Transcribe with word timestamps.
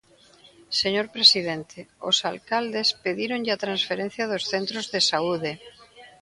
Señor 0.81 1.07
presidente, 1.15 1.79
os 2.09 2.17
alcaldes 2.31 2.87
pedíronlle 3.05 3.51
a 3.53 3.61
transferencia 3.65 4.29
dos 4.31 4.43
centros 4.53 4.85
de 4.93 4.99
saúde. 5.11 5.51